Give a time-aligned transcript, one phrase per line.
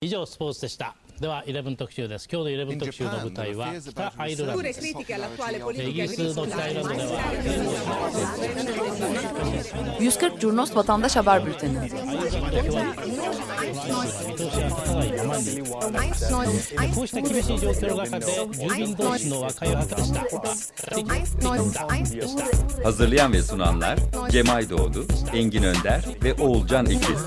[0.00, 7.20] 以上スポーツでしたでは11特集です今日の11特集の舞台は北アイルランド Pure です critiche all'attuale イ politica ギリスの北アイルランドでは
[9.98, 11.80] 140 Curnos Vatandaş Haber Bülteni.
[14.28, 21.84] 見通しが立たないままにこうした厳しい状況の中で住民同士の和解を図りました
[22.84, 23.98] Hazırlayan ve sunanlar
[24.30, 27.24] Cemay Doğdu, Engin Önder ve Oğulcan İkiz.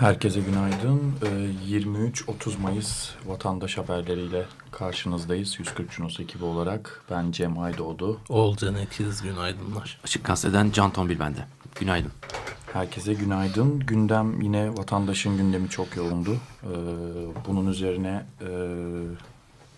[0.00, 1.14] Herkese günaydın.
[1.22, 1.26] Ee,
[1.70, 5.58] 23-30 Mayıs vatandaş haberleriyle karşınızdayız.
[5.58, 8.20] 140 Cunos ekibi olarak ben Cem Aydoğdu.
[8.28, 9.98] Oğulcan Ekiz günaydınlar.
[10.04, 11.46] Açık Gazete'den Can Tombil bende.
[11.74, 12.12] Günaydın.
[12.72, 13.78] Herkese günaydın.
[13.80, 16.36] Gündem yine vatandaşın gündemi çok yoğundu.
[16.62, 16.66] Ee,
[17.46, 18.48] bunun üzerine e,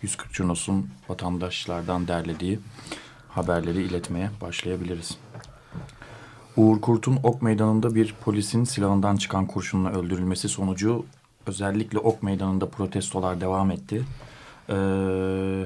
[0.01, 2.59] 140 Cunos'un vatandaşlardan derlediği
[3.29, 5.17] haberleri iletmeye başlayabiliriz.
[6.57, 11.05] Uğur Kurt'un Ok Meydanı'nda bir polisin silahından çıkan kurşunla öldürülmesi sonucu
[11.45, 14.03] özellikle Ok Meydanı'nda protestolar devam etti.
[14.69, 15.65] Ee,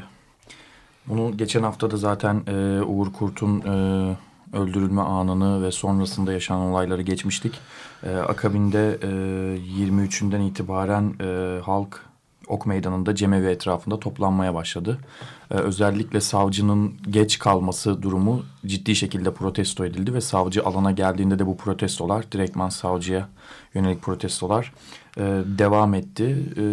[1.08, 4.18] bunu geçen hafta da zaten e, Uğur Kurt'un e,
[4.58, 7.60] öldürülme anını ve sonrasında yaşanan olayları geçmiştik.
[8.04, 9.08] E, akabinde e,
[9.88, 12.06] 23'ünden itibaren e, halk
[12.48, 14.98] Ok Meydanı'nda cemevi etrafında toplanmaya başladı.
[15.52, 21.48] Ee, özellikle savcının geç kalması durumu ciddi şekilde protesto edildi ve savcı alana geldiğinde de
[21.48, 23.30] bu protestolar direktman savcıya
[23.74, 24.74] yönelik protestolar
[25.18, 26.38] e, devam etti.
[26.58, 26.64] E,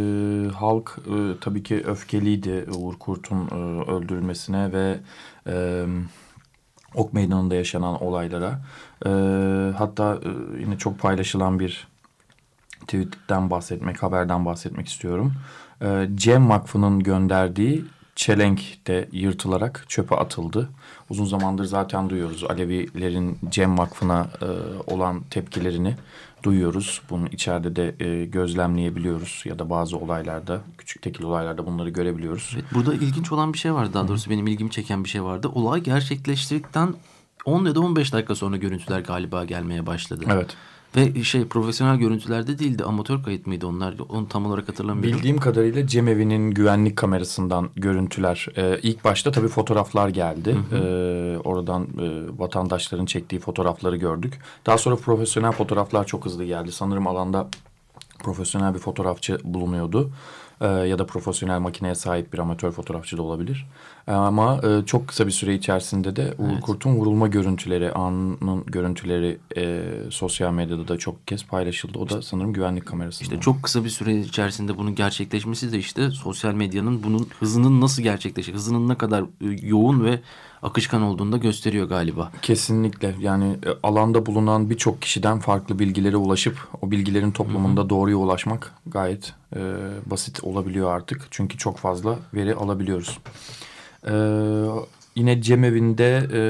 [0.55, 4.99] halk e, tabii ki öfkeliydi Uğur Kurt'un e, öldürülmesine ve
[5.47, 5.85] e,
[6.95, 8.61] Ok Meydanı'nda yaşanan olaylara.
[9.07, 9.11] E,
[9.79, 11.89] hatta e, yine çok paylaşılan bir
[12.81, 15.33] tweetten bahsetmek, haberden bahsetmek istiyorum.
[15.83, 17.85] Ee, Cem Vakfı'nın gönderdiği
[18.17, 20.69] çelenk de yırtılarak çöpe atıldı.
[21.11, 24.47] Uzun zamandır zaten duyuyoruz Alevilerin Cem Vakfı'na e,
[24.93, 25.97] olan tepkilerini
[26.43, 27.03] duyuyoruz.
[27.11, 32.53] Bunu içeride de e, gözlemleyebiliyoruz ya da bazı olaylarda, küçük tekil olaylarda bunları görebiliyoruz.
[32.55, 33.95] Evet, burada ilginç olan bir şey vardı.
[33.95, 35.49] Daha doğrusu benim ilgimi çeken bir şey vardı.
[35.49, 36.95] Olay gerçekleştirdikten
[37.45, 40.25] 10 ya da 15 dakika sonra görüntüler galiba gelmeye başladı.
[40.31, 40.57] Evet.
[40.97, 42.85] Ve şey profesyonel görüntülerde değildi.
[42.85, 43.95] Amatör kayıt mıydı onlar?
[44.09, 45.19] Onu tam olarak hatırlamıyorum.
[45.19, 48.47] Bildiğim kadarıyla cemevi'nin güvenlik kamerasından görüntüler.
[48.57, 50.57] Ee, ilk başta tabii fotoğraflar geldi.
[50.73, 54.39] Ee, oradan e, vatandaşların çektiği fotoğrafları gördük.
[54.67, 56.73] Daha sonra profesyonel fotoğraflar çok hızlı geldi.
[56.73, 57.49] Sanırım alanda
[58.19, 60.11] profesyonel bir fotoğrafçı bulunuyordu.
[60.63, 63.67] Ee, ya da profesyonel makineye sahip bir amatör fotoğrafçı da olabilir.
[64.09, 66.61] Ee, ama e, çok kısa bir süre içerisinde de Uğur Evet.
[66.61, 71.99] Kurt'un vurulma görüntüleri, anının görüntüleri e, sosyal medyada da çok kez paylaşıldı.
[71.99, 73.31] O da sanırım güvenlik kamerasından.
[73.31, 78.03] İşte çok kısa bir süre içerisinde bunun gerçekleşmesi de işte sosyal medyanın bunun hızının nasıl
[78.03, 80.21] gerçekleşecek, hızının ne kadar e, yoğun ve
[80.63, 82.33] akışkan olduğunu da gösteriyor galiba.
[82.43, 88.73] Kesinlikle yani e, alanda bulunan birçok kişiden farklı bilgilere ulaşıp o bilgilerin toplamında doğruya ulaşmak
[88.87, 89.61] gayet e,
[90.07, 91.27] basit olabiliyor artık.
[91.31, 93.19] Çünkü çok fazla veri alabiliyoruz.
[94.09, 94.15] E,
[95.17, 96.41] yine cemevinde e,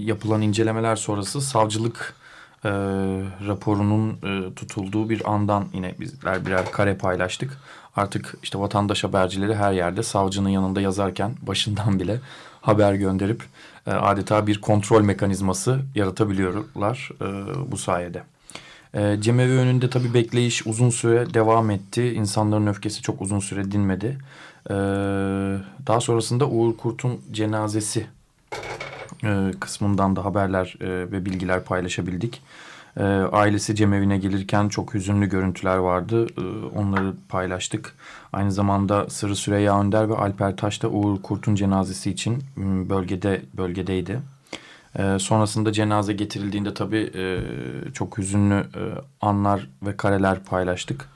[0.00, 2.14] yapılan incelemeler sonrası savcılık
[2.64, 2.70] e,
[3.46, 7.58] raporunun e, tutulduğu bir andan yine bizler birer kare paylaştık.
[7.96, 12.20] Artık işte vatandaş habercileri her yerde savcının yanında yazarken başından bile
[12.64, 13.42] haber gönderip
[13.86, 17.24] e, adeta bir kontrol mekanizması yaratabiliyorlar e,
[17.72, 18.22] bu sayede.
[18.94, 22.12] E, cemevi önünde tabii bekleyiş uzun süre devam etti.
[22.12, 24.18] İnsanların öfkesi çok uzun süre dinmedi.
[25.86, 28.06] Daha sonrasında Uğur Kurt'un cenazesi
[29.60, 32.42] kısmından da haberler ve bilgiler paylaşabildik.
[32.96, 36.26] E, ailesi cemevine gelirken çok hüzünlü görüntüler vardı.
[36.38, 37.94] E, onları paylaştık.
[38.32, 43.42] Aynı zamanda Sırrı Süreyya Önder ve Alper Taş da Uğur Kurt'un cenazesi için m, bölgede
[43.56, 44.20] bölgedeydi.
[44.98, 47.40] E, sonrasında cenaze getirildiğinde tabii e,
[47.92, 48.82] çok hüzünlü e,
[49.20, 51.08] anlar ve kareler paylaştık.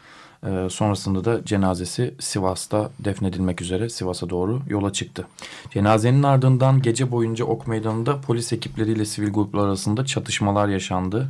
[0.46, 5.26] E, sonrasında da cenazesi Sivas'ta defnedilmek üzere Sivas'a doğru yola çıktı.
[5.70, 11.28] Cenazenin ardından gece boyunca Ok Meydanı'nda polis ekipleriyle sivil gruplar arasında çatışmalar yaşandı.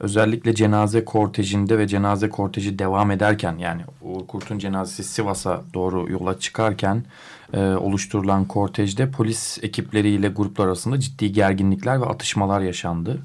[0.00, 6.38] Özellikle cenaze kortejinde ve cenaze korteji devam ederken yani Uğur Kurt'un cenazesi Sivas'a doğru yola
[6.38, 7.04] çıkarken
[7.52, 13.18] e, oluşturulan kortejde polis ekipleriyle gruplar arasında ciddi gerginlikler ve atışmalar yaşandı.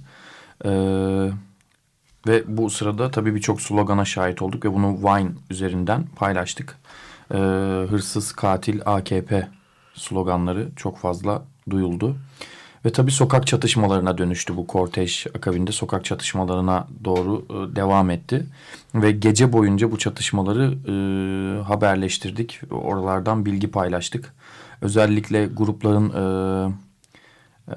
[0.66, 0.72] E,
[2.28, 6.78] ve bu sırada tabii birçok slogana şahit olduk ve bunu Vine üzerinden paylaştık.
[7.32, 7.38] E,
[7.90, 9.48] hırsız, katil, AKP
[9.94, 12.16] sloganları çok fazla duyuldu.
[12.86, 18.46] Ve tabii sokak çatışmalarına dönüştü bu kortej akabinde sokak çatışmalarına doğru e, devam etti.
[18.96, 20.94] Ve gece boyunca bu çatışmaları e,
[21.64, 22.62] haberleştirdik.
[22.72, 24.34] Oralardan bilgi paylaştık.
[24.82, 26.24] Özellikle grupların e,
[27.70, 27.76] e,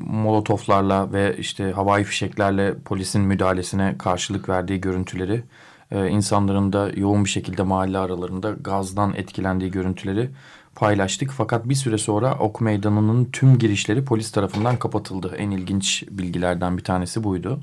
[0.00, 5.42] molotoflarla ve işte havai fişeklerle polisin müdahalesine karşılık verdiği görüntüleri,
[5.90, 10.30] e, insanların da yoğun bir şekilde mahalle aralarında gazdan etkilendiği görüntüleri
[10.78, 11.30] paylaştık.
[11.30, 15.34] Fakat bir süre sonra ok meydanının tüm girişleri polis tarafından kapatıldı.
[15.38, 17.60] En ilginç bilgilerden bir tanesi buydu.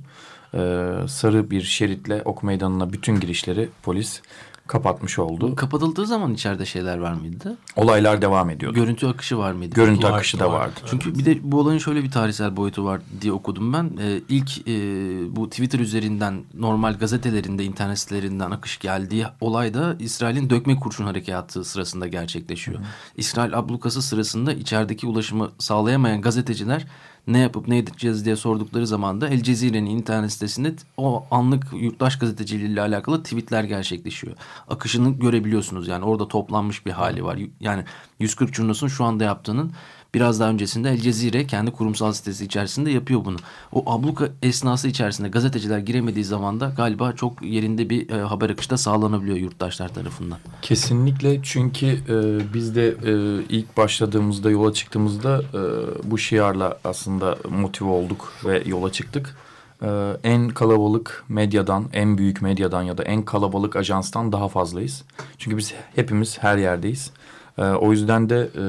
[0.53, 4.21] Ee, sarı bir şeritle ok meydanına bütün girişleri polis
[4.67, 5.55] kapatmış oldu.
[5.55, 7.57] Kapatıldığı zaman içeride şeyler var mıydı?
[7.75, 8.75] Olaylar devam ediyordu.
[8.75, 9.75] Görüntü akışı var mıydı?
[9.75, 10.59] Görüntü Var, akışı da var.
[10.59, 10.79] vardı.
[10.85, 13.91] Çünkü bir de bu olayın şöyle bir tarihsel boyutu var diye okudum ben.
[14.01, 14.71] Ee, ilk e,
[15.35, 21.63] bu Twitter üzerinden normal gazetelerinde, internet sitelerinden akış geldiği olay da İsrail'in dökme kurşun harekatı
[21.63, 22.79] sırasında gerçekleşiyor.
[23.17, 26.85] İsrail ablukası sırasında içerideki ulaşımı sağlayamayan gazeteciler
[27.27, 32.19] ne yapıp ne edeceğiz diye sordukları zaman da El Cezire'nin internet sitesinde o anlık yurttaş
[32.19, 34.35] gazeteciliği ile alakalı tweetler gerçekleşiyor.
[34.67, 37.39] Akışını görebiliyorsunuz yani orada toplanmış bir hali var.
[37.59, 37.83] Yani
[38.19, 39.71] 140 Curnos'un şu anda yaptığının
[40.15, 43.37] biraz daha öncesinde El Cezire kendi kurumsal sitesi içerisinde yapıyor bunu.
[43.71, 48.69] O abluka esnası içerisinde gazeteciler giremediği zaman da galiba çok yerinde bir e, haber akışı
[48.69, 50.37] da sağlanabiliyor yurttaşlar tarafından.
[50.61, 55.61] Kesinlikle çünkü e, biz de e, ilk başladığımızda yola çıktığımızda e,
[56.11, 59.35] bu şiarla aslında motive olduk ve yola çıktık.
[59.81, 59.87] E,
[60.23, 65.03] en kalabalık medyadan, en büyük medyadan ya da en kalabalık ajanstan daha fazlayız.
[65.37, 67.11] Çünkü biz hepimiz her yerdeyiz.
[67.57, 68.65] E, o yüzden de e,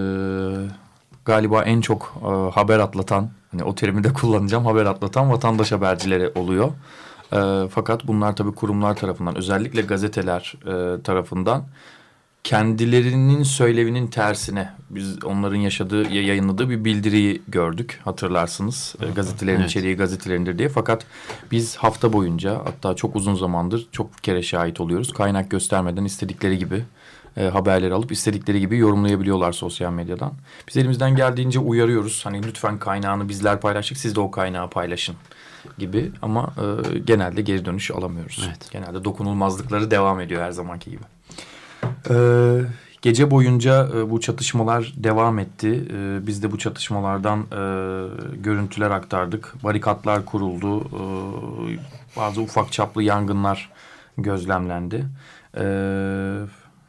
[1.27, 6.29] galiba en çok e, haber atlatan, hani o terimi de kullanacağım, haber atlatan vatandaş habercileri
[6.35, 6.69] oluyor.
[7.33, 11.65] E, fakat bunlar tabii kurumlar tarafından, özellikle gazeteler e, tarafından
[12.45, 18.95] kendilerinin söylevinin tersine biz onların yaşadığı yayınladığı bir bildiriyi gördük hatırlarsınız.
[19.01, 19.71] E, gazetelerin Evet.
[19.71, 20.69] içeriği gazetelerindir diye.
[20.69, 21.07] Fakat
[21.51, 25.13] biz hafta boyunca hatta çok uzun zamandır çok kere şahit oluyoruz.
[25.13, 26.85] Kaynak göstermeden istedikleri gibi
[27.37, 30.33] e, haberleri alıp istedikleri gibi yorumlayabiliyorlar sosyal medyadan.
[30.69, 32.27] Biz elimizden geldiğince uyarıyoruz.
[32.27, 35.17] Hani lütfen kaynağını bizler paylaştık siz de o kaynağı paylaşın
[35.79, 38.45] gibi ama e, genelde geri dönüş alamıyoruz.
[38.49, 38.71] Evet.
[38.71, 41.03] Genelde dokunulmazlıkları devam ediyor her zamanki gibi.
[42.11, 42.61] Ee,
[43.03, 45.85] gece boyunca e, bu çatışmalar devam etti.
[45.93, 47.57] Ee, biz de bu çatışmalardan e,
[48.37, 49.55] görüntüler aktardık.
[49.65, 50.81] Barikatlar kuruldu.
[50.81, 51.79] Ee,
[52.17, 53.71] bazı ufak çaplı yangınlar
[54.19, 55.05] gözlemlendi.
[55.59, 56.37] Ee,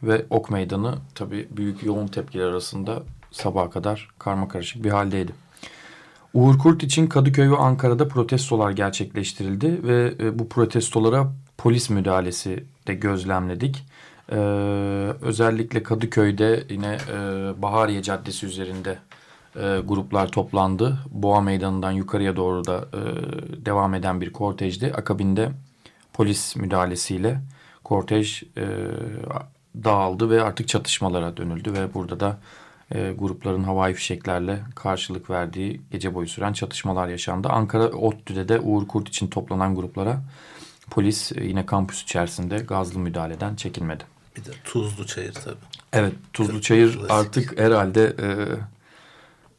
[0.04, 5.32] ve Ok Meydanı tabii büyük yoğun tepkiler arasında sabaha kadar karma karışık bir haldeydi.
[6.34, 12.94] Uğur Kurt için Kadıköy ve Ankara'da protestolar gerçekleştirildi ve e, bu protestolara polis müdahalesi de
[12.94, 13.86] gözlemledik.
[14.32, 14.36] Ee,
[15.22, 17.18] özellikle Kadıköy'de yine e,
[17.62, 18.98] Bahariye Caddesi üzerinde
[19.56, 20.98] e, gruplar toplandı.
[21.12, 23.00] Boğa Meydanı'ndan yukarıya doğru da e,
[23.66, 24.94] devam eden bir kortejdi.
[24.98, 25.50] Akabinde
[26.14, 27.42] polis müdahalesiyle
[27.84, 28.66] kortej e,
[29.84, 32.38] dağıldı ve artık çatışmalara dönüldü ve burada da
[32.96, 37.50] e, grupların havai fişeklerle karşılık verdiği gece boyu süren çatışmalar yaşandı.
[37.50, 40.22] Ankara ODTÜ'de de Uğur Kurt için toplanan gruplara
[40.90, 44.04] polis e, yine kampüs içerisinde gazlı müdahaleden çekinmedi.
[44.36, 45.56] Bir de tuzlu çayır tabii.
[45.94, 48.28] Evet Tuzlu Çayır artık herhalde e,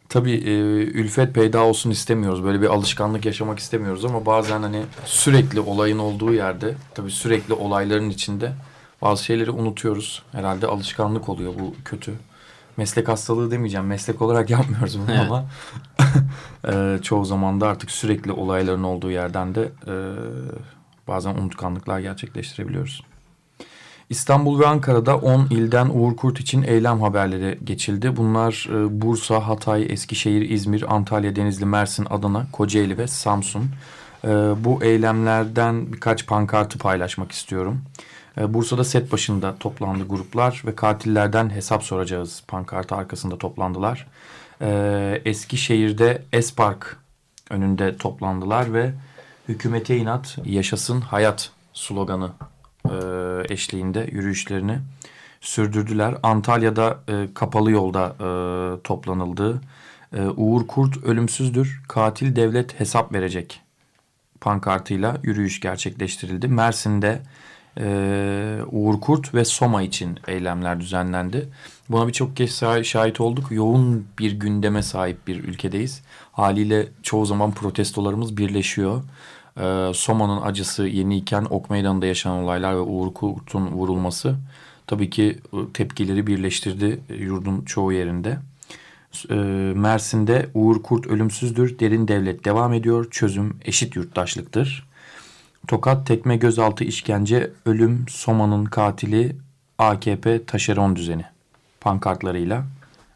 [0.08, 0.50] tabii e,
[0.84, 2.44] ülfet peyda olsun istemiyoruz.
[2.44, 8.10] Böyle bir alışkanlık yaşamak istemiyoruz ama bazen hani sürekli olayın olduğu yerde tabii sürekli olayların
[8.10, 8.52] içinde
[9.02, 10.22] bazı şeyleri unutuyoruz.
[10.32, 12.14] Herhalde alışkanlık oluyor bu kötü.
[12.76, 13.86] Meslek hastalığı demeyeceğim.
[13.86, 15.20] Meslek olarak yapmıyoruz bunu Evet.
[15.20, 15.44] ama
[16.96, 19.94] e, çoğu zaman da artık sürekli olayların olduğu yerden de e,
[21.08, 23.02] bazen unutkanlıklar gerçekleştirebiliyoruz.
[24.10, 28.16] İstanbul ve Ankara'da 10 ilden Uğur Kurt için eylem haberleri geçildi.
[28.16, 33.64] Bunlar e, Bursa, Hatay, Eskişehir, İzmir, Antalya, Denizli, Mersin, Adana, Kocaeli ve Samsun.
[34.24, 34.28] E,
[34.64, 37.82] bu eylemlerden birkaç pankartı paylaşmak istiyorum.
[38.40, 44.06] E, Bursa'da set başında toplandı gruplar ve katillerden hesap soracağız pankartı arkasında toplandılar.
[44.60, 46.96] E, Eskişehir'de Espark
[47.50, 48.92] önünde toplandılar ve
[49.48, 52.30] hükümete inat yaşasın hayat sloganı
[52.84, 52.94] e,
[53.48, 54.78] eşliğinde yürüyüşlerini
[55.40, 56.14] sürdürdüler.
[56.22, 56.98] Antalya'da
[57.34, 58.14] kapalı yolda
[58.84, 59.60] toplanıldı.
[60.36, 63.60] Uğur Kurt ölümsüzdür, katil devlet hesap verecek
[64.40, 66.48] pankartıyla yürüyüş gerçekleştirildi.
[66.48, 67.22] Mersin'de
[67.78, 71.48] e, Uğur Kurt ve Soma için eylemler düzenlendi.
[71.90, 73.46] Buna birçok kez şah- şahit olduk.
[73.50, 76.02] Yoğun bir gündeme sahip bir ülkedeyiz.
[76.32, 79.02] Haliyle çoğu zaman protestolarımız birleşiyor.
[79.60, 84.36] Ee, Soma'nın acısı yeniyken Ok Meydanı'nda yaşanan olaylar ve Uğur Kurt'un vurulması
[84.86, 88.38] tabii ki e, tepkileri birleştirdi e, yurdun çoğu yerinde.
[89.30, 89.34] E,
[89.74, 94.87] Mersin'de Uğur Kurt ölümsüzdür, derin devlet devam ediyor, çözüm eşit yurttaşlıktır.
[95.66, 99.36] Tokat tekme gözaltı işkence, ölüm Soma'nın katili
[99.78, 101.24] AKP taşeron düzeni
[101.80, 102.64] pankartlarıyla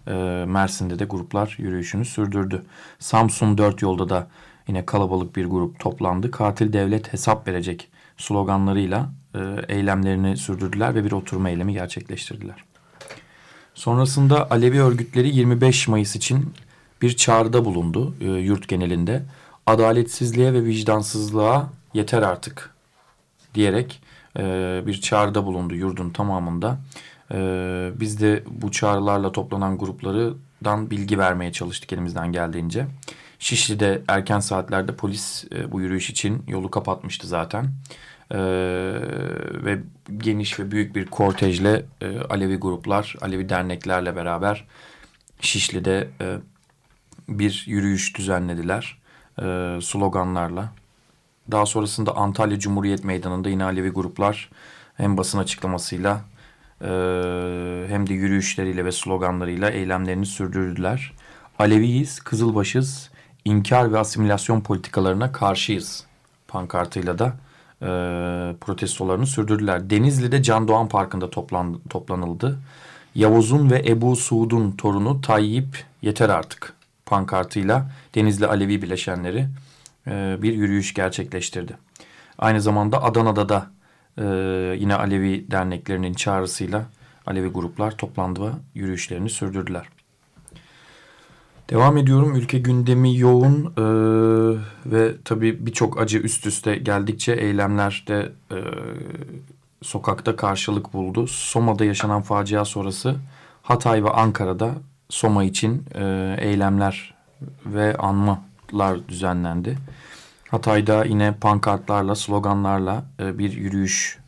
[0.08, 0.12] e,
[0.48, 2.62] Mersin'de de gruplar yürüyüşünü sürdürdü.
[2.98, 4.28] Samsun dört yolda da
[4.68, 6.30] yine kalabalık bir grup toplandı.
[6.30, 12.64] Katil devlet hesap verecek sloganlarıyla e, eylemlerini sürdürdüler ve bir oturma eylemi gerçekleştirdiler.
[13.74, 16.54] Sonrasında Alevi örgütleri 25 Mayıs için
[17.02, 19.22] bir çağrıda bulundu e, yurt genelinde.
[19.66, 22.74] Adaletsizliğe ve vicdansızlığa yeter artık
[23.54, 24.02] diyerek
[24.38, 26.78] e, bir çağrıda bulundu yurdun tamamında.
[27.34, 27.38] E,
[27.94, 32.86] biz de bu çağrılarla toplanan gruplardan bilgi vermeye çalıştık elimizden geldiğince.
[33.38, 37.66] Şişli'de erken saatlerde polis e, bu yürüyüş için yolu kapatmıştı zaten.
[38.32, 38.38] Ee,
[39.64, 39.78] ve
[40.16, 44.64] geniş ve büyük bir kortejle e, Alevi gruplar, Alevi derneklerle beraber
[45.40, 46.36] Şişli'de e,
[47.28, 48.98] bir yürüyüş düzenlediler
[49.38, 50.72] e, sloganlarla.
[51.52, 54.50] Daha sonrasında Antalya Cumhuriyet Meydanı'nda yine Alevi gruplar
[54.96, 56.20] hem basın açıklamasıyla
[56.80, 56.86] e,
[57.88, 61.12] hem de yürüyüşleriyle ve sloganlarıyla eylemlerini sürdürdüler.
[61.58, 63.10] Aleviyiz, Kızılbaşız,
[63.44, 66.06] inkar ve asimilasyon politikalarına karşıyız
[66.48, 67.36] pankartıyla da
[67.82, 67.86] e,
[68.60, 69.90] protestolarını sürdürdüler.
[69.90, 72.58] Denizli'de Can Doğan Parkı'nda toplan, toplanıldı.
[73.14, 76.72] Yavuz'un ve Ebu Suud'un torunu Tayyip yeter artık
[77.06, 79.48] pankartıyla Denizli Alevi bileşenleri
[80.06, 81.76] e, bir yürüyüş gerçekleştirdi.
[82.38, 83.70] Aynı zamanda Adana'da da
[84.18, 84.24] e,
[84.78, 86.86] yine Alevi derneklerinin çağrısıyla
[87.26, 89.88] Alevi gruplar toplandı ve yürüyüşlerini sürdürdüler.
[91.70, 92.34] Devam ediyorum.
[92.36, 93.84] Ülke gündemi yoğun e,
[94.86, 98.32] ve tabii birçok acı üst üste geldikçe eylemler de
[99.82, 101.26] sokakta karşılık buldu.
[101.26, 103.16] Soma'da yaşanan facia sonrası
[103.62, 104.74] Hatay ve Ankara'da
[105.08, 105.84] Soma için
[106.38, 107.14] eylemler
[107.66, 107.96] ve
[108.72, 109.78] anmalar düzenlendi.
[110.50, 114.18] Hatay'da yine pankartlarla, sloganlarla e, bir yürüyüş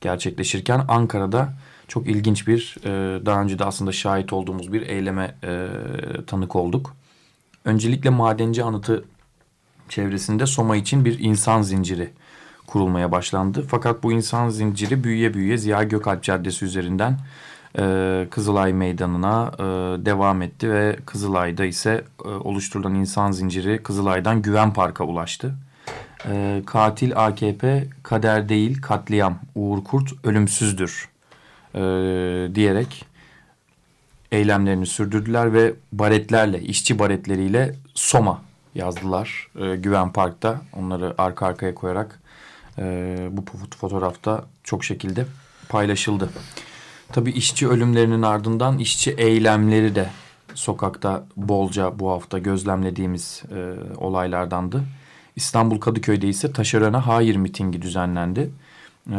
[0.00, 1.52] gerçekleşirken Ankara'da
[1.88, 5.68] çok ilginç bir e, daha önce de aslında şahit olduğumuz bir eyleme e,
[6.26, 6.94] tanık olduk.
[7.64, 9.04] Öncelikle madenci anıtı
[9.88, 12.10] çevresinde Soma için bir insan zinciri
[12.66, 13.64] kurulmaya başlandı.
[13.68, 17.18] Fakat bu insan zinciri büyüye büyüye Ziya Gökalp Caddesi üzerinden
[17.78, 19.62] e, Kızılay Meydanı'na e,
[20.06, 25.54] devam etti ve Kızılay'da ise e, oluşturulan insan zinciri Kızılay'dan Güven Park'a ulaştı.
[26.66, 31.08] Katil AKP kader değil katliam Uğur Kurt ölümsüzdür
[32.54, 33.04] diyerek
[34.32, 38.42] eylemlerini sürdürdüler ve baretlerle, işçi baretleriyle Soma
[38.74, 40.60] yazdılar Güven Park'ta.
[40.72, 42.20] Onları arka arkaya koyarak
[42.78, 43.44] e, bu
[43.80, 45.26] fotoğrafta çok şekilde
[45.68, 46.30] paylaşıldı.
[47.12, 50.10] Tabii işçi ölümlerinin ardından işçi eylemleri de
[50.54, 54.84] sokakta bolca bu hafta gözlemlediğimiz e, olaylardandı.
[55.36, 58.50] İstanbul Kadıköy'de ise taşerona hayır mitingi düzenlendi.
[59.10, 59.18] Eee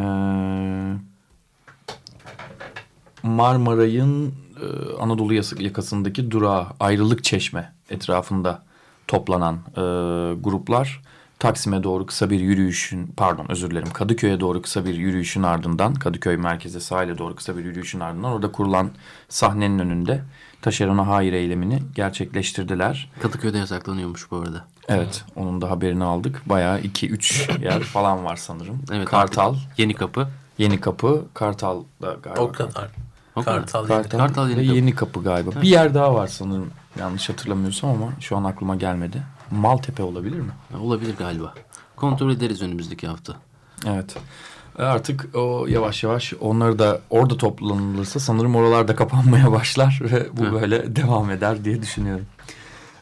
[3.22, 8.62] Marmaray'ın e, Anadolu yakasındaki durağı ayrılık çeşme etrafında
[9.08, 9.80] toplanan e,
[10.40, 11.02] gruplar
[11.40, 16.36] Taksim'e doğru kısa bir yürüyüşün pardon özür dilerim Kadıköy'e doğru kısa bir yürüyüşün ardından Kadıköy
[16.36, 18.90] merkeze sahile doğru kısa bir yürüyüşün ardından orada kurulan
[19.28, 20.22] sahnenin önünde
[20.62, 23.10] taşerona hayır eylemini gerçekleştirdiler.
[23.22, 24.64] Kadıköy'de yasaklanıyormuş bu arada.
[24.88, 26.42] Evet onun da haberini aldık.
[26.46, 28.82] Bayağı 2-3 yer falan var sanırım.
[28.92, 29.56] Evet, Kartal.
[29.76, 30.28] Yeni Kapı.
[30.58, 31.24] Yeni Kapı.
[31.34, 32.40] Kartal'da galiba.
[32.40, 32.90] O kadar.
[33.36, 33.42] O.
[33.42, 34.76] Kartal, Kartal, Kartal ve Yeni Kapı.
[34.76, 35.62] Yeni Kapı galiba.
[35.62, 36.70] Bir yer daha var sanırım.
[36.98, 39.22] Yanlış hatırlamıyorsam ama şu an aklıma gelmedi.
[39.50, 40.52] Maltepe olabilir mi?
[40.80, 41.54] Olabilir galiba.
[41.96, 43.36] Kontrol ederiz önümüzdeki hafta.
[43.86, 44.16] Evet.
[44.78, 50.44] E, Artık o yavaş yavaş onları da orada toplanılırsa sanırım oralarda kapanmaya başlar ve bu
[50.44, 50.52] Hı.
[50.52, 52.26] böyle devam eder diye düşünüyorum.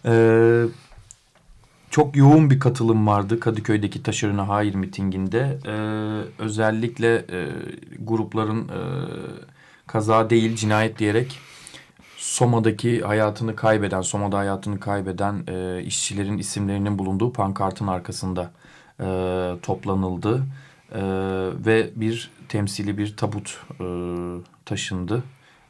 [0.04, 0.64] Ee,
[1.90, 5.58] çok yoğun bir katılım vardı Kadıköy'deki taşerona hayır mitinginde.
[5.66, 5.72] Ee,
[6.42, 7.48] özellikle e,
[7.98, 8.80] grupların e,
[9.86, 11.38] kaza değil cinayet diyerek
[12.28, 18.50] Soma'daki hayatını kaybeden, Soma'da hayatını kaybeden e, işçilerin isimlerinin bulunduğu pankartın arkasında
[19.00, 19.06] e,
[19.62, 20.46] toplanıldı.
[20.92, 21.00] E,
[21.66, 23.84] ve bir temsili bir tabut e,
[24.64, 25.22] taşındı.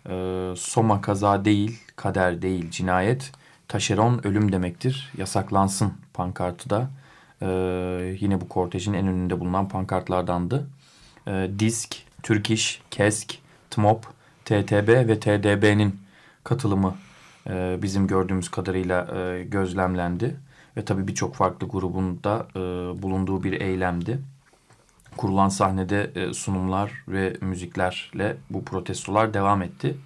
[0.08, 3.32] E, Soma kaza değil, kader değil, cinayet.
[3.68, 6.90] Taşeron ölüm demektir, yasaklansın pankartı da.
[7.42, 7.48] E,
[8.20, 10.66] yine bu kortejin en önünde bulunan pankartlardandı.
[11.26, 12.50] E, Disk, Türk
[12.90, 13.34] KESK,
[13.70, 14.06] TMOP,
[14.44, 16.07] TTB ve TDB'nin
[16.44, 16.94] katılımı
[17.46, 20.36] e, bizim gördüğümüz kadarıyla e, gözlemlendi.
[20.76, 22.60] Ve tabii birçok farklı grubun da e,
[23.02, 24.18] bulunduğu bir eylemdi.
[25.16, 29.96] Kurulan sahnede e, sunumlar ve müziklerle bu protestolar devam etti.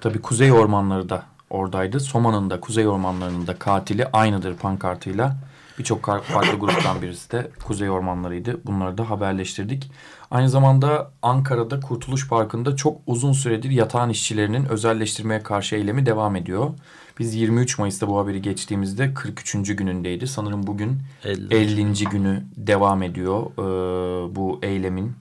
[0.00, 2.00] Tabii Kuzey Ormanları da oradaydı.
[2.00, 5.36] Soma'nın da Kuzey Ormanları'nın da katili aynıdır pankartıyla
[5.78, 8.60] Birçok farklı gruptan birisi de Kuzey Ormanları'ydı.
[8.64, 9.90] Bunları da haberleştirdik.
[10.30, 16.70] Aynı zamanda Ankara'da Kurtuluş Parkı'nda çok uzun süredir yatağın işçilerinin özelleştirmeye karşı eylemi devam ediyor.
[17.18, 19.52] Biz 23 Mayıs'ta bu haberi geçtiğimizde 43.
[19.76, 20.26] günündeydi.
[20.26, 22.04] Sanırım bugün 50, 50.
[22.04, 25.12] günü devam ediyor e, bu eylemin,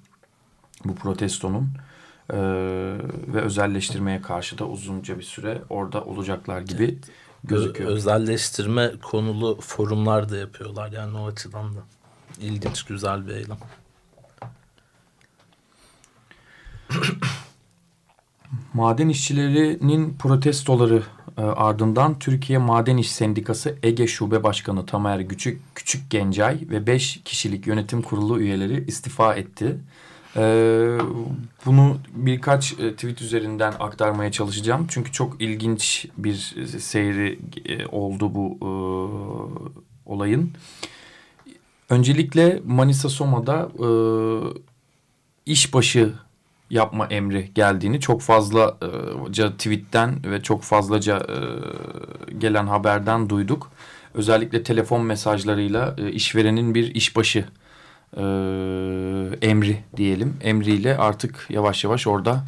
[0.85, 1.69] bu protestonun.
[2.33, 2.37] Ee,
[3.27, 6.97] ve özelleştirmeye karşı da uzunca bir süre orada olacaklar gibi evet.
[7.43, 7.89] Gözüküyor.
[7.89, 11.79] Özelleştirme konulu forumlar da yapıyorlar yani o açıdan da
[12.41, 13.57] ilginç güzel bir eylem.
[18.73, 21.03] Maden işçilerinin protestoları
[21.37, 27.21] e, ardından Türkiye Maden İş Sendikası Ege Şube Başkanı Tamer Küçük, Küçük Gencay ve 5
[27.25, 29.77] kişilik yönetim kurulu üyeleri istifa etti.
[30.35, 30.97] Ee,
[31.65, 34.85] bunu birkaç e, tweet üzerinden aktarmaya çalışacağım.
[34.89, 36.35] Çünkü çok ilginç bir
[36.79, 38.69] seyri e, oldu bu e,
[40.05, 40.51] olayın.
[41.89, 43.89] Öncelikle Manisa Soma'da e,
[45.45, 46.13] işbaşı
[46.69, 51.37] yapma emri geldiğini çok fazlaca tweetten ve çok fazlaca e,
[52.37, 53.71] gelen haberden duyduk.
[54.13, 57.45] Özellikle telefon mesajlarıyla e, işverenin bir işbaşı
[58.17, 58.21] e,
[59.41, 60.37] emri diyelim.
[60.41, 62.43] Emriyle artık yavaş yavaş orada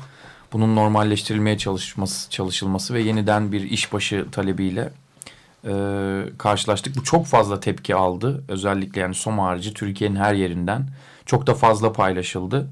[0.53, 4.89] bunun normalleştirilmeye çalışması, çalışılması ve yeniden bir işbaşı talebiyle
[5.65, 5.73] e,
[6.37, 6.95] karşılaştık.
[6.97, 8.43] Bu çok fazla tepki aldı.
[8.47, 10.87] Özellikle yani Soma harici Türkiye'nin her yerinden
[11.25, 12.67] çok da fazla paylaşıldı.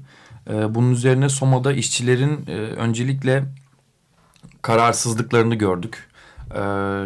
[0.50, 3.44] E, bunun üzerine Soma'da işçilerin e, öncelikle
[4.62, 6.08] kararsızlıklarını gördük.
[6.50, 6.60] E,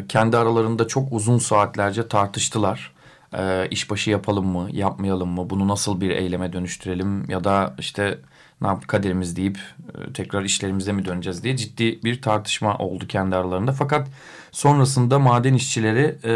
[0.09, 2.93] kendi aralarında çok uzun saatlerce tartıştılar
[3.39, 8.19] e, işbaşı yapalım mı, yapmayalım mı, bunu nasıl bir eyleme dönüştürelim ya da işte
[8.61, 13.37] ne yap kaderimiz deyip e, tekrar işlerimize mi döneceğiz diye ciddi bir tartışma oldu kendi
[13.37, 13.73] aralarında.
[13.73, 14.09] Fakat
[14.53, 16.35] sonrasında maden işçileri e,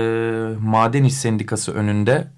[0.60, 2.28] maden iş sendikası önünde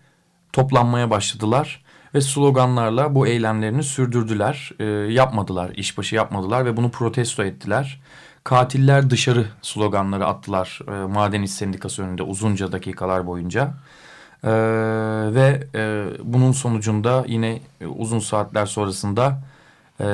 [0.52, 1.84] toplanmaya başladılar
[2.14, 4.72] ve sloganlarla bu eylemlerini sürdürdüler.
[4.78, 8.00] E, yapmadılar, işbaşı yapmadılar ve bunu protesto ettiler.
[8.44, 13.74] Katiller dışarı sloganları attılar e, maden iş sendikası önünde uzunca dakikalar boyunca.
[14.44, 14.50] Ee,
[15.34, 17.60] ve e, bunun sonucunda yine
[17.96, 19.42] uzun saatler sonrasında
[20.00, 20.06] e,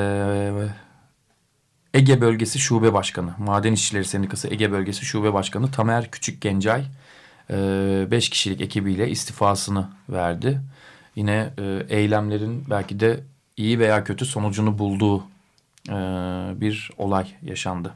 [1.93, 6.83] Ege Bölgesi Şube Başkanı, Maden İşçileri Sendikası Ege Bölgesi Şube Başkanı Tamer Küçük Gencay
[7.49, 7.57] e,
[8.11, 10.61] beş kişilik ekibiyle istifasını verdi.
[11.15, 13.19] Yine e, eylemlerin belki de
[13.57, 15.23] iyi veya kötü sonucunu bulduğu
[15.89, 15.93] e,
[16.61, 17.93] bir olay yaşandı.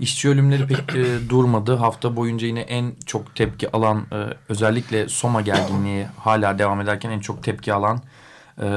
[0.00, 1.74] İşçi ölümleri pek e, durmadı.
[1.74, 4.16] Hafta boyunca yine en çok tepki alan e,
[4.48, 8.02] özellikle Soma gerginliği hala devam ederken en çok tepki alan
[8.62, 8.68] e,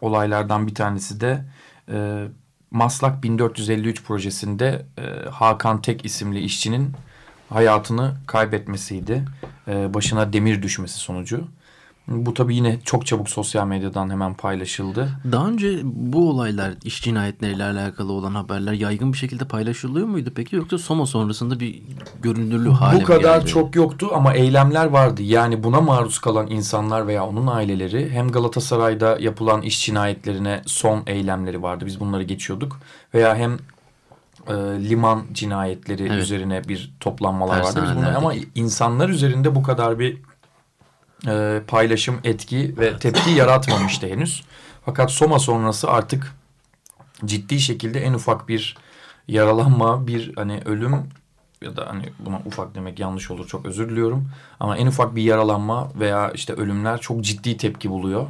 [0.00, 1.44] olaylardan bir tanesi de
[1.88, 2.24] e,
[2.70, 6.92] Maslak 1453 projesinde e, Hakan Tek isimli işçinin
[7.48, 9.24] hayatını kaybetmesiydi.
[9.68, 11.44] E, başına demir düşmesi sonucu.
[12.08, 15.08] Bu tabii yine çok çabuk sosyal medyadan hemen paylaşıldı.
[15.32, 20.56] Daha önce bu olaylar, iş cinayetleriyle alakalı olan haberler yaygın bir şekilde paylaşılıyor muydu peki?
[20.56, 21.82] Yoksa Soma sonrasında bir
[22.22, 23.50] görünürlüğü hale Bu kadar geldi?
[23.50, 25.22] çok yoktu ama eylemler vardı.
[25.22, 31.62] Yani buna maruz kalan insanlar veya onun aileleri hem Galatasaray'da yapılan iş cinayetlerine son eylemleri
[31.62, 31.86] vardı.
[31.86, 32.80] Biz bunları geçiyorduk.
[33.14, 33.52] Veya hem
[34.48, 34.54] e,
[34.88, 36.22] liman cinayetleri evet.
[36.22, 37.80] üzerine bir toplanmalar vardı.
[37.84, 40.18] Biz bunları, ama insanlar üzerinde bu kadar bir
[41.26, 44.44] e, paylaşım, etki ve tepki yaratmamıştı henüz.
[44.84, 46.34] Fakat Soma sonrası artık
[47.24, 48.76] ciddi şekilde en ufak bir
[49.28, 51.08] yaralanma, bir hani ölüm
[51.62, 54.28] ya da hani buna ufak demek yanlış olur çok özür diliyorum.
[54.60, 58.26] Ama en ufak bir yaralanma veya işte ölümler çok ciddi tepki buluyor.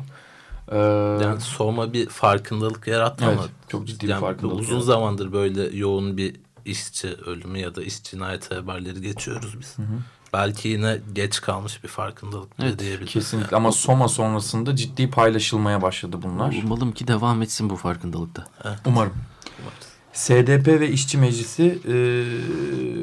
[0.73, 0.79] Ee,
[1.23, 3.33] yani Soma bir farkındalık yaratmadı.
[3.41, 4.61] Evet, çok ciddi yani bir farkındalık.
[4.61, 4.87] Uzun yarattı.
[4.87, 9.79] zamandır böyle yoğun bir işçi ölümü ya da iş cinayeti haberleri geçiyoruz biz.
[9.79, 9.99] Hı hı.
[10.37, 13.13] Belki yine geç kalmış bir farkındalık evet, diyebiliriz.
[13.13, 16.55] Kesinlikle ama Soma sonrasında ciddi paylaşılmaya başladı bunlar.
[16.65, 18.47] Umalım ki devam etsin bu farkındalıkta.
[18.65, 18.79] Evet.
[18.87, 19.13] Umarım.
[20.13, 21.95] SDP ve İşçi Meclisi e,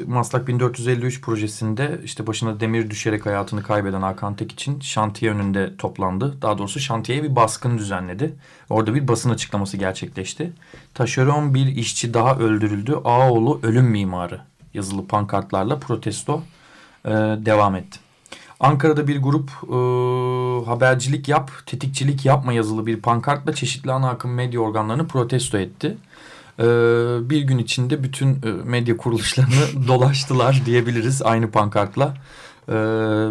[0.06, 6.42] Maslak 1453 projesinde işte başına demir düşerek hayatını kaybeden Hakan Tek için şantiye önünde toplandı.
[6.42, 8.34] Daha doğrusu şantiyeye bir baskın düzenledi.
[8.70, 10.52] Orada bir basın açıklaması gerçekleşti.
[10.94, 12.94] Taşeron bir işçi daha öldürüldü.
[13.04, 14.40] Ağoğlu ölüm mimarı
[14.74, 16.42] yazılı pankartlarla protesto
[17.04, 17.10] e,
[17.46, 17.98] devam etti.
[18.60, 19.76] Ankara'da bir grup e,
[20.66, 25.96] habercilik yap, tetikçilik yapma yazılı bir pankartla çeşitli ana akım medya organlarını protesto etti.
[26.58, 26.64] E,
[27.30, 32.14] bir gün içinde bütün e, medya kuruluşlarını dolaştılar diyebiliriz aynı pankartla.
[32.68, 32.74] E,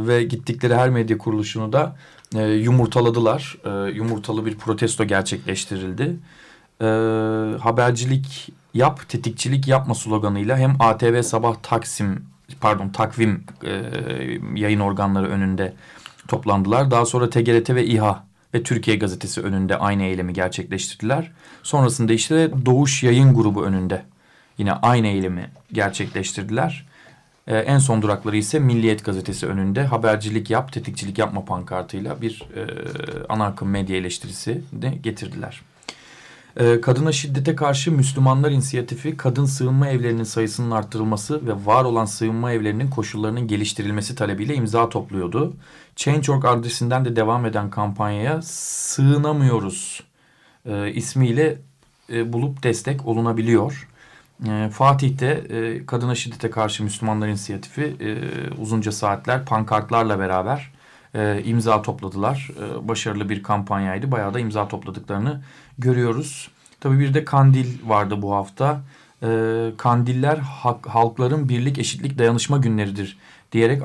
[0.07, 1.95] ve gittikleri her medya kuruluşunu da
[2.35, 3.57] e, yumurtaladılar.
[3.65, 6.15] E, yumurtalı bir protesto gerçekleştirildi.
[6.81, 6.85] E,
[7.59, 13.71] habercilik yap, tetikçilik yapma sloganıyla hem ATV Sabah Taksim pardon takvim e,
[14.55, 15.73] yayın organları önünde
[16.27, 16.91] toplandılar.
[16.91, 21.31] Daha sonra TGRT ve İHA ve Türkiye Gazetesi önünde aynı eylemi gerçekleştirdiler.
[21.63, 24.05] Sonrasında işte Doğuş Yayın Grubu önünde
[24.57, 26.85] yine aynı eylemi gerçekleştirdiler.
[27.47, 32.67] Ee, en son durakları ise Milliyet Gazetesi önünde habercilik yap, tetikçilik yapma pankartıyla bir e,
[33.29, 35.61] ana akım medya eleştirisi de getirdiler.
[36.57, 42.51] E, kadına şiddete karşı Müslümanlar inisiyatifi kadın sığınma evlerinin sayısının arttırılması ve var olan sığınma
[42.51, 45.53] evlerinin koşullarının geliştirilmesi talebiyle imza topluyordu.
[45.95, 50.03] Change.org adresinden de devam eden kampanyaya sığınamıyoruz
[50.65, 51.57] e, ismiyle
[52.13, 53.89] e, bulup destek olunabiliyor.
[54.47, 58.17] E, Fatih'te e, kadına şiddete karşı Müslümanlar inisiyatifi e,
[58.61, 60.72] uzunca saatler pankartlarla beraber
[61.15, 62.49] e, imza topladılar.
[62.59, 64.11] E, başarılı bir kampanyaydı.
[64.11, 65.41] Bayağı da imza topladıklarını
[65.77, 66.51] görüyoruz.
[66.79, 68.81] Tabii bir de kandil vardı bu hafta.
[69.23, 69.27] E,
[69.77, 70.37] kandiller
[70.87, 73.17] halkların birlik, eşitlik, dayanışma günleridir
[73.51, 73.81] diyerek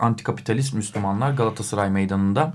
[0.00, 2.52] antikapitalist Müslümanlar Galatasaray Meydanı'nda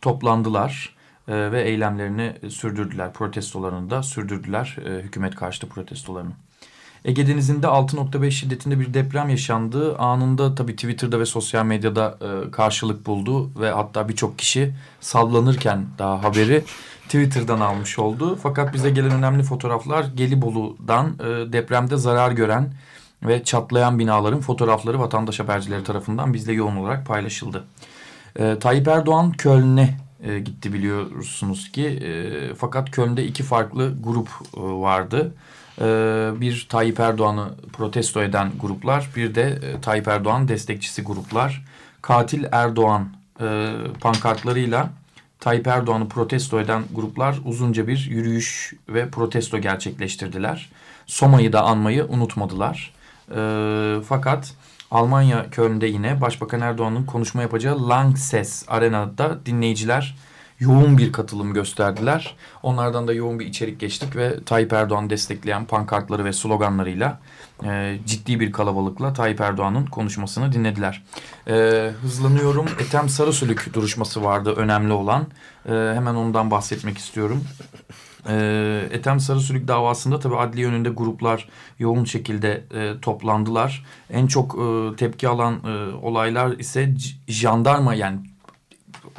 [0.00, 0.96] toplandılar
[1.28, 3.12] e, ve eylemlerini sürdürdüler.
[3.12, 6.32] Protestolarını da sürdürdüler, e, hükümet karşıtı protestolarını.
[7.04, 9.98] Ege Denizi'nde 6.5 şiddetinde bir deprem yaşandı.
[9.98, 16.22] Anında tabii Twitter'da ve sosyal medyada e, karşılık buldu ve hatta birçok kişi sallanırken daha
[16.22, 16.64] haberi
[17.04, 18.38] Twitter'dan almış oldu.
[18.42, 22.72] Fakat bize gelen önemli fotoğraflar Gelibolu'dan e, depremde zarar gören
[23.22, 27.64] ve çatlayan binaların fotoğrafları vatandaş habercileri tarafından bizle yoğun olarak paylaşıldı.
[28.36, 31.86] E, Tayyip Erdoğan Köln'e e, gitti biliyorsunuz ki.
[31.86, 35.34] E, fakat Köln'de iki farklı grup e, vardı.
[35.80, 35.84] E,
[36.40, 41.64] bir Tayyip Erdoğan'ı protesto eden gruplar, bir de e, Tayyip Erdoğan destekçisi gruplar.
[42.02, 43.08] Katil Erdoğan
[43.40, 44.90] e, pankartlarıyla
[45.40, 50.70] Tayyip Erdoğan'ı protesto eden gruplar uzunca bir yürüyüş ve protesto gerçekleştirdiler.
[51.06, 52.92] Soma'yı da anmayı unutmadılar.
[53.36, 54.54] E, fakat
[54.90, 60.16] Almanya Köln'de yine Başbakan Erdoğan'ın konuşma yapacağı Langses Arena'da dinleyiciler
[60.64, 62.36] yoğun bir katılım gösterdiler.
[62.62, 67.20] Onlardan da yoğun bir içerik geçtik ve Tayyip Erdoğan destekleyen pankartları ve sloganlarıyla
[67.64, 71.02] e, ciddi bir kalabalıkla Tayyip Erdoğan'ın konuşmasını dinlediler.
[71.48, 72.66] E, hızlanıyorum.
[72.80, 75.26] Ethem Sarısülük duruşması vardı önemli olan.
[75.66, 77.44] E, hemen ondan bahsetmek istiyorum.
[78.28, 81.48] E, Ethem Sarısülük davasında tabii adli önünde gruplar
[81.78, 83.84] yoğun şekilde e, toplandılar.
[84.10, 86.94] En çok e, tepki alan e, olaylar ise
[87.28, 88.18] jandarma yani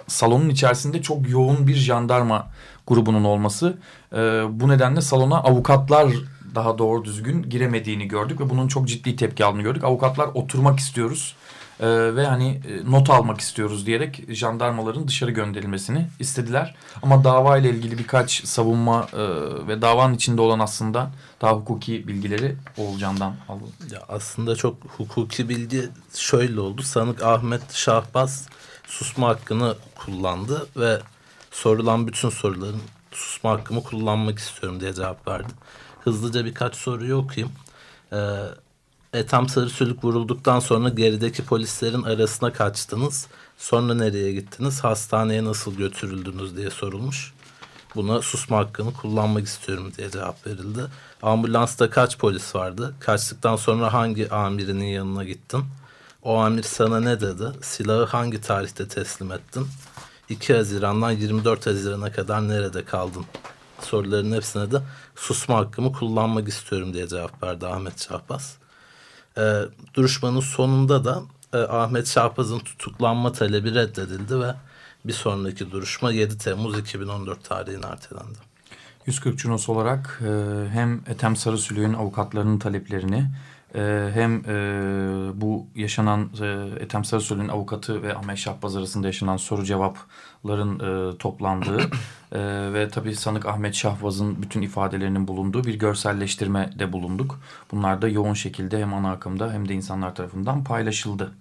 [0.07, 2.47] salonun içerisinde çok yoğun bir jandarma
[2.87, 3.77] grubunun olması.
[4.13, 4.17] E,
[4.49, 6.07] bu nedenle salona avukatlar
[6.55, 9.83] daha doğru düzgün giremediğini gördük ve bunun çok ciddi tepki aldığını gördük.
[9.83, 11.35] Avukatlar oturmak istiyoruz
[11.79, 16.75] e, ve hani e, not almak istiyoruz diyerek jandarmaların dışarı gönderilmesini istediler.
[17.03, 19.17] Ama dava ile ilgili birkaç savunma e,
[19.67, 23.73] ve davanın içinde olan aslında daha hukuki bilgileri Oğulcan'dan alalım.
[23.93, 26.81] Ya aslında çok hukuki bilgi şöyle oldu.
[26.81, 28.47] Sanık Ahmet Şahbaz
[28.87, 30.99] susma hakkını kullandı ve
[31.51, 35.53] sorulan bütün soruların susma hakkımı kullanmak istiyorum diye cevap verdi.
[36.03, 37.51] Hızlıca birkaç soruyu okuyayım.
[38.13, 38.17] Ee,
[39.13, 43.27] Ethem Sarısülük vurulduktan sonra gerideki polislerin arasına kaçtınız.
[43.57, 44.83] Sonra nereye gittiniz?
[44.83, 47.33] Hastaneye nasıl götürüldünüz diye sorulmuş.
[47.95, 50.81] Buna susma hakkını kullanmak istiyorum diye cevap verildi.
[51.21, 52.93] Ambulansta kaç polis vardı?
[52.99, 55.65] Kaçtıktan sonra hangi amirinin yanına gittin?
[56.25, 57.43] O amir sana ne dedi?
[57.61, 59.67] Silahı hangi tarihte teslim ettin?
[60.29, 63.25] 2 Haziran'dan 24 Haziran'a kadar nerede kaldın?
[63.79, 64.81] Soruların hepsine de
[65.15, 68.57] susma hakkımı kullanmak istiyorum diye cevap verdi Ahmet Şahbaz.
[69.37, 69.61] E,
[69.93, 71.21] duruşmanın sonunda da
[71.53, 74.55] e, Ahmet Şahbaz'ın tutuklanma talebi reddedildi ve
[75.05, 78.37] bir sonraki duruşma 7 Temmuz 2014 tarihine ertelendi.
[79.05, 80.29] 140 Cunos olarak e,
[80.69, 83.29] hem Ethem Sarısülüğün avukatlarının taleplerini
[83.75, 86.45] e, hem e, bu yaşanan e,
[86.83, 91.81] Ethem Sarısöl'ün avukatı ve Ahmet Şahbaz arasında yaşanan soru cevapların e, toplandığı
[92.31, 92.39] e,
[92.73, 97.39] ve tabii sanık Ahmet Şahbaz'ın bütün ifadelerinin bulunduğu bir görselleştirme de bulunduk.
[97.71, 101.31] Bunlar da yoğun şekilde hem ana akımda hem de insanlar tarafından paylaşıldı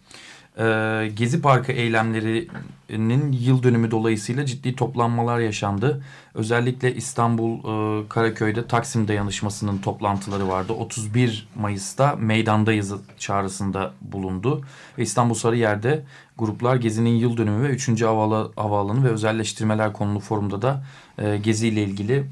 [0.59, 6.03] e, Gezi Parkı eylemlerinin yıl dönümü dolayısıyla ciddi toplanmalar yaşandı.
[6.35, 10.73] Özellikle İstanbul e, Karaköy'de Taksim Dayanışması'nın toplantıları vardı.
[10.73, 14.62] 31 Mayıs'ta meydandayız çağrısında bulundu.
[14.99, 16.05] Ve İstanbul Sarıyer'de
[16.38, 18.03] gruplar Gezi'nin yıl dönümü ve 3.
[18.03, 20.85] Havalı, havaalanı ve özelleştirmeler konulu forumda da
[21.19, 22.27] e, Gezi ile ilgili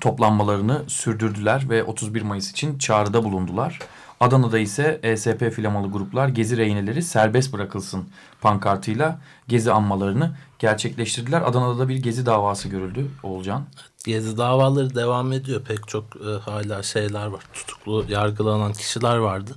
[0.00, 3.78] toplanmalarını sürdürdüler ve 31 Mayıs için çağrıda bulundular.
[4.22, 8.08] Adana'da ise ESP filamalı gruplar Gezi rehineleri serbest bırakılsın
[8.40, 11.42] pankartıyla Gezi anmalarını gerçekleştirdiler.
[11.42, 13.66] Adana'da da bir Gezi davası görüldü Oğulcan.
[14.04, 15.62] Gezi davaları devam ediyor.
[15.62, 17.42] Pek çok e, hala şeyler var.
[17.52, 19.54] Tutuklu yargılanan kişiler vardı.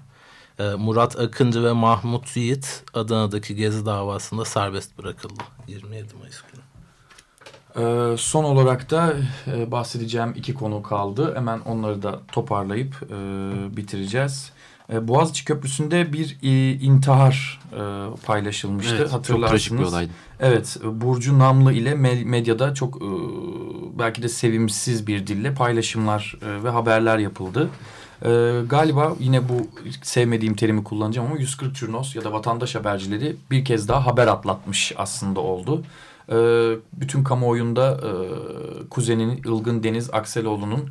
[0.60, 6.65] E, Murat Akıncı ve Mahmut Yiğit Adana'daki gezi davasında serbest bırakıldı 27 Mayıs günü.
[7.78, 9.13] Ee, son olarak da
[9.47, 11.36] e, bahsedeceğim iki konu kaldı.
[11.36, 13.17] Hemen onları da toparlayıp e,
[13.78, 14.51] bitireceğiz.
[14.93, 17.80] E, Boğaziçi Köprüsü'nde bir e, intihar e,
[18.26, 18.95] paylaşılmıştı.
[18.95, 19.50] Evet, çok Hatırlarsınız.
[19.50, 20.12] trajik bir olaydı.
[20.39, 23.06] Evet, Burcu Namlı ile me- medyada çok e,
[24.00, 27.69] belki de sevimsiz bir dille paylaşımlar e, ve haberler yapıldı.
[28.26, 29.67] E, galiba yine bu
[30.04, 34.93] sevmediğim terimi kullanacağım ama 140 Çurnos ya da vatandaş habercileri bir kez daha haber atlatmış
[34.98, 35.84] aslında oldu.
[36.30, 36.36] E,
[36.93, 38.10] bütün kamuoyunda e,
[38.89, 40.89] kuzeninin Ilgın Deniz Akseloğlu'nun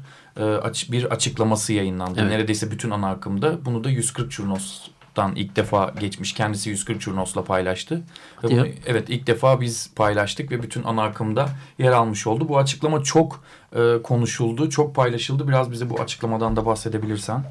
[0.92, 2.20] bir açıklaması yayınlandı.
[2.20, 2.30] Evet.
[2.30, 3.64] Neredeyse bütün ana akımda.
[3.64, 6.32] Bunu da 140 Çurnos'tan ilk defa geçmiş.
[6.32, 8.02] Kendisi 140 Çurnos'la paylaştı.
[8.44, 12.48] Ve bunu, evet ilk defa biz paylaştık ve bütün ana akımda yer almış oldu.
[12.48, 13.44] Bu açıklama çok
[13.76, 15.48] e, konuşuldu, çok paylaşıldı.
[15.48, 17.44] Biraz bize bu açıklamadan da bahsedebilirsen.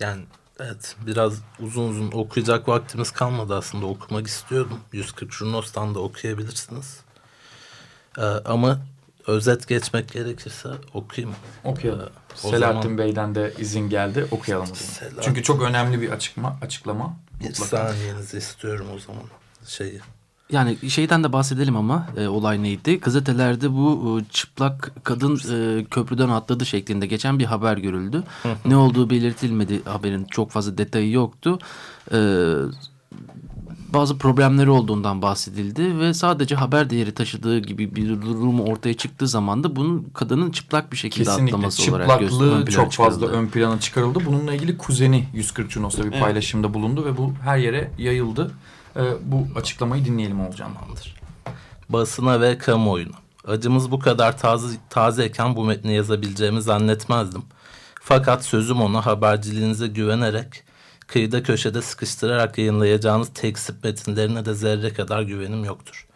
[0.00, 0.22] Yani
[0.60, 4.80] evet biraz uzun uzun okuyacak vaktimiz kalmadı aslında okumak istiyordum.
[4.92, 7.00] 140 Jurnos'tan da okuyabilirsiniz.
[8.18, 8.78] Ee, ama
[9.26, 11.36] özet geçmek gerekirse okuyayım.
[11.64, 12.08] Okuyalım.
[12.44, 14.26] O Selahattin zaman- Bey'den de izin geldi.
[14.30, 14.80] Okuyalım o zaman.
[14.92, 16.56] Selahattin- Çünkü çok önemli bir açıklama.
[16.62, 17.16] açıklama.
[17.40, 17.88] Bir Mutlaka.
[17.92, 19.22] saniyenizi istiyorum o zaman
[19.66, 20.00] şeyi.
[20.50, 23.00] Yani şeyden de bahsedelim ama e, olay neydi?
[23.00, 28.24] Gazetelerde bu e, çıplak kadın e, köprüden atladı şeklinde geçen bir haber görüldü.
[28.64, 29.82] ne olduğu belirtilmedi.
[29.84, 31.58] Haberin çok fazla detayı yoktu.
[32.12, 32.16] E,
[33.94, 39.64] bazı problemleri olduğundan bahsedildi ve sadece haber değeri taşıdığı gibi bir durum ortaya çıktığı zaman
[39.64, 41.56] da bunun kadının çıplak bir şekilde Kesinlikle.
[41.56, 43.38] atlaması olarak Çıplaklığı çok fazla çıkarıldı.
[43.42, 44.18] ön plana çıkarıldı.
[44.26, 46.20] Bununla ilgili kuzeni 140 Cunos'ta bir Evet.
[46.20, 48.50] paylaşımda bulundu ve bu her yere yayıldı.
[48.96, 51.16] E, bu açıklamayı dinleyelim olacağındır.
[51.88, 53.16] Basına ve kamuoyuna.
[53.48, 57.42] Acımız bu kadar taze, tazeyken bu metni yazabileceğimi zannetmezdim.
[58.02, 60.64] Fakat sözüm ona haberciliğinize güvenerek,
[61.12, 66.06] kıyıda köşede sıkıştırarak yayınlayacağınız tekzip metinlerine de zerre kadar güvenim yoktur.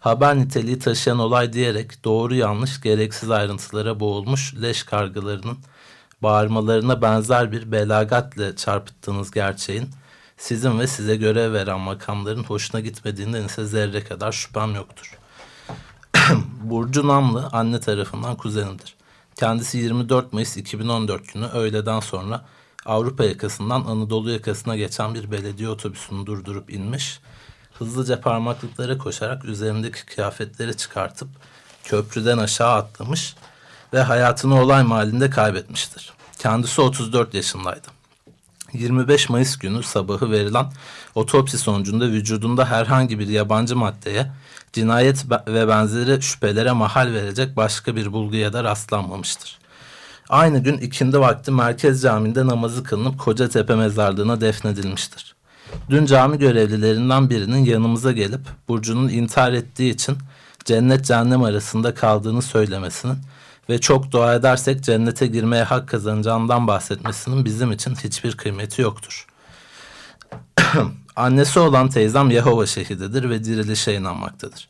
[0.00, 5.58] Haber niteliği taşıyan olay diyerek doğru yanlış gereksiz ayrıntılara boğulmuş leş kargılarının
[6.22, 9.88] bağırmalarına benzer bir belagatle çarpıttığınız gerçeğin
[10.36, 15.18] sizin ve size görev veren makamların hoşuna gitmediğinden ise zerre kadar şüphem yoktur.
[16.62, 18.94] Burcu Namlı anne tarafından kuzenidir.
[19.36, 22.44] Kendisi 24 Mayıs 2014 günü öğleden sonra
[22.86, 27.20] Avrupa yakasından Anadolu yakasına geçen bir belediye otobüsünü durdurup inmiş.
[27.78, 31.28] Hızlıca parmaklıklara koşarak üzerindeki kıyafetleri çıkartıp
[31.84, 33.34] köprüden aşağı atlamış
[33.92, 36.12] ve hayatını olay mahallinde kaybetmiştir.
[36.38, 37.88] Kendisi 34 yaşındaydı.
[38.72, 40.72] 25 Mayıs günü sabahı verilen
[41.14, 44.32] otopsi sonucunda vücudunda herhangi bir yabancı maddeye,
[44.72, 49.58] cinayet ve benzeri şüphelere mahal verecek başka bir bulguya da rastlanmamıştır.
[50.28, 55.34] Aynı gün ikindi vakti Merkez Camii'nde namazı kılınıp Kocatepe mezarlığına defnedilmiştir.
[55.90, 60.18] Dün cami görevlilerinden birinin yanımıza gelip Burcu'nun intihar ettiği için
[60.64, 63.18] cennet cehennem arasında kaldığını söylemesinin
[63.70, 69.26] ve çok dua edersek cennete girmeye hak kazanacağından bahsetmesinin bizim için hiçbir kıymeti yoktur.
[71.16, 74.68] Annesi olan teyzem Yehova şehididir ve dirilişe inanmaktadır.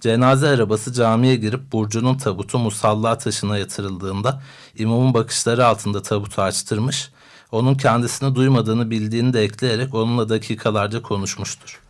[0.00, 4.42] Cenaze arabası camiye girip Burcu'nun tabutu musalla taşına yatırıldığında
[4.78, 7.10] imamın bakışları altında tabutu açtırmış,
[7.52, 11.80] onun kendisini duymadığını bildiğini de ekleyerek onunla dakikalarca konuşmuştur.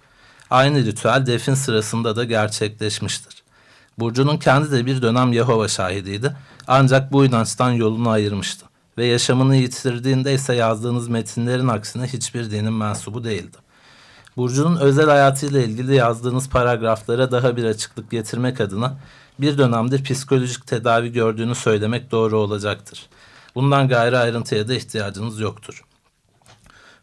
[0.51, 3.43] Aynı ritüel defin sırasında da gerçekleşmiştir.
[3.99, 8.67] Burcu'nun kendi de bir dönem Yehova şahidiydi ancak bu inançtan yolunu ayırmıştı
[8.99, 13.57] ve yaşamını yitirdiğinde ise yazdığınız metinlerin aksine hiçbir dinin mensubu değildi.
[14.37, 18.99] Burcu'nun özel hayatıyla ilgili yazdığınız paragraflara daha bir açıklık getirmek adına
[19.39, 23.07] bir dönemdir psikolojik tedavi gördüğünü söylemek doğru olacaktır.
[23.55, 25.85] Bundan gayrı ayrıntıya da ihtiyacınız yoktur.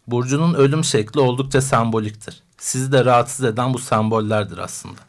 [0.08, 2.44] Burcu'nun ölüm şekli oldukça semboliktir.
[2.58, 5.02] Sizi de rahatsız eden bu sembollerdir aslında.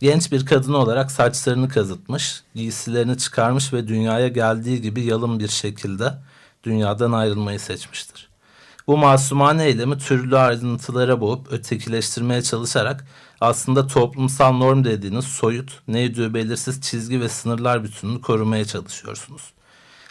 [0.00, 6.14] Genç bir kadın olarak saçlarını kazıtmış, giysilerini çıkarmış ve dünyaya geldiği gibi yalın bir şekilde
[6.64, 8.31] dünyadan ayrılmayı seçmiştir.
[8.86, 13.06] Bu masumane eylemi türlü ayrıntılara boğup ötekileştirmeye çalışarak
[13.40, 19.42] aslında toplumsal norm dediğiniz soyut, neydi belirsiz çizgi ve sınırlar bütününü korumaya çalışıyorsunuz.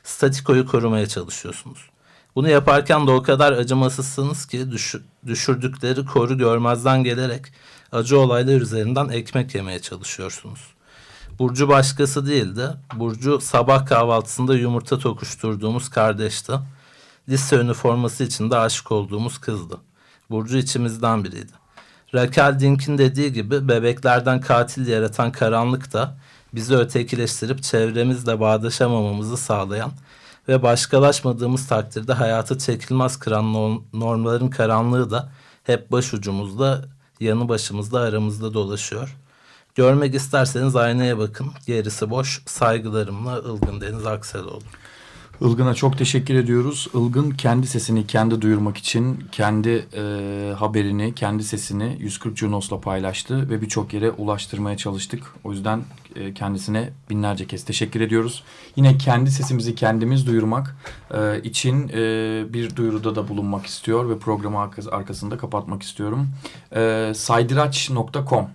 [0.04, 1.90] Statikoyu korumaya çalışıyorsunuz.
[2.36, 7.46] Bunu yaparken de o kadar acımasızsınız ki düşü- düşürdükleri koru görmezden gelerek
[7.92, 10.60] acı olaylar üzerinden ekmek yemeye çalışıyorsunuz.
[11.40, 12.70] Burcu başkası değildi.
[12.96, 16.54] Burcu sabah kahvaltısında yumurta tokuşturduğumuz kardeşti.
[17.30, 19.78] Lise üniforması içinde aşık olduğumuz kızdı.
[20.30, 21.52] Burcu içimizden biriydi.
[22.14, 26.18] Raquel Dink'in dediği gibi bebeklerden katil yaratan karanlık da
[26.54, 29.92] bizi ötekileştirip çevremizle bağdaşamamamızı sağlayan
[30.48, 33.54] ve başkalaşmadığımız takdirde hayatı çekilmez kıran
[33.94, 35.32] normların karanlığı da
[35.64, 36.86] hep başucumuzda,
[37.20, 39.18] yanı başımızda, aramızda dolaşıyor.
[39.76, 41.52] Görmek isterseniz aynaya bakın.
[41.68, 42.42] Gerisi boş.
[42.46, 44.64] Saygılarımla Ilgın Deniz Akseloğlu.
[45.42, 46.88] Ilgın'a çok teşekkür ediyoruz.
[46.94, 53.62] Ilgın kendi sesini kendi duyurmak için kendi e, haberini, kendi sesini 140 Junos'la paylaştı ve
[53.62, 55.24] birçok yere ulaştırmaya çalıştık.
[55.44, 55.82] O yüzden
[56.16, 58.44] e, kendisine binlerce kez teşekkür ediyoruz.
[58.76, 60.76] Yine kendi sesimizi kendimiz duyurmak
[61.14, 66.28] e, için e, bir duyuruda da bulunmak istiyor ve programı arkasında kapatmak istiyorum.
[66.76, 68.48] E, saydıraç.com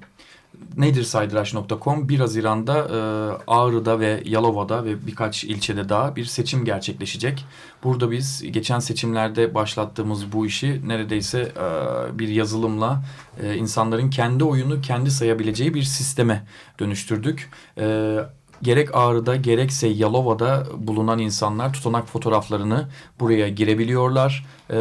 [0.77, 2.99] nedir saydıraç.com 1 Haziran'da e,
[3.47, 7.45] Ağrı'da ve Yalova'da ve birkaç ilçede daha bir seçim gerçekleşecek.
[7.85, 13.05] Burada biz geçen seçimlerde başlattığımız bu işi neredeyse e, bir yazılımla
[13.43, 16.47] e, insanların kendi oyunu kendi sayabileceği bir sisteme
[16.79, 17.51] dönüştürdük.
[17.79, 18.19] E,
[18.63, 22.89] gerek Ağrı'da gerekse Yalova'da bulunan insanlar tutanak fotoğraflarını
[23.21, 24.47] buraya girebiliyorlar.
[24.71, 24.77] Ee,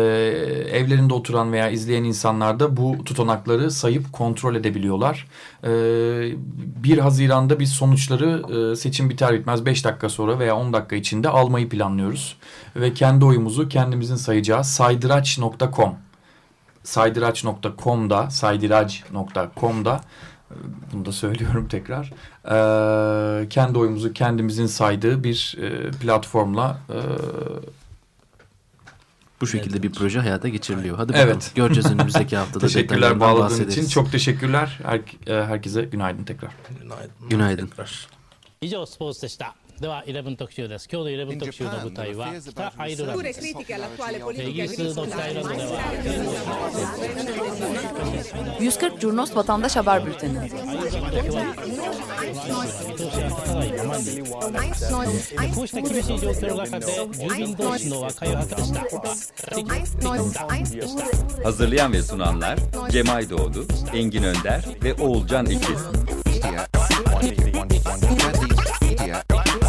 [0.72, 5.28] evlerinde oturan veya izleyen insanlar da bu tutanakları sayıp kontrol edebiliyorlar.
[5.64, 5.70] Ee,
[6.84, 11.30] 1 Haziran'da biz sonuçları e, seçim biter bitmez 5 dakika sonra veya 10 dakika içinde
[11.30, 12.38] almayı planlıyoruz.
[12.76, 15.96] Ve kendi oyumuzu kendimizin sayacağı saydıraç.com
[16.84, 20.02] saydıraç.com'da saydıraç.com'da
[20.93, 22.13] bunu da söylüyorum tekrar.
[22.45, 26.99] Ee, kendi oyumuzu kendimizin saydığı bir e, platformla e,
[29.41, 30.97] bu şekilde bir proje hayata geçiriliyor.
[30.97, 31.53] Hadi bakalım evet.
[31.55, 32.67] göreceğiz önümüzdeki haftada.
[32.67, 33.89] teşekkürler bağladığın için.
[33.89, 34.81] Çok teşekkürler.
[34.83, 36.53] Her, e, herkese günaydın tekrar.
[36.83, 37.29] Günaydın.
[37.29, 37.67] Günaydın.
[37.67, 38.09] Tekrar.
[38.63, 45.71] 以上スポーツでした では11特集です今日の11特集の舞台は北アイルランドですイギリスの北アイルランドでは
[48.61, 50.51] 140 Curnos Vatandaş Haber Bülteni
[55.55, 58.73] こうした厳しい状況の中で住民同士の和解を図りまし
[60.35, 60.47] た
[61.45, 62.59] Hazırlayan ve sunanlar
[62.91, 65.79] Cemay Doğdu, Engin Önder ve Oğulcan İkiz.